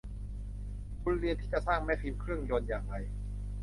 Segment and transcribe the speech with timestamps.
[1.01, 2.95] คุณเรียนที่จะสร้างแม่พิมพ์เครื่องยนต์อย่างไร